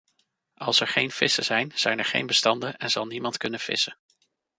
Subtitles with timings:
[0.55, 3.97] Als er geen vissen zijn, zijn er geen bestanden en zal niemand kunnen vissen.